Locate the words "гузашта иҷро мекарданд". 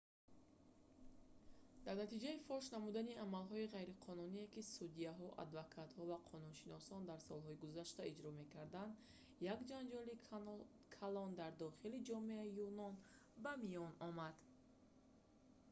7.65-8.93